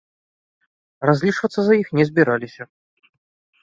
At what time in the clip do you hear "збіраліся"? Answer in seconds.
2.11-2.63